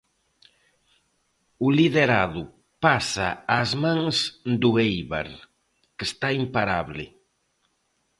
[1.65, 2.43] O liderado
[2.85, 4.17] pasa ás mans
[4.61, 5.29] do Éibar,
[5.97, 7.05] que está imparable.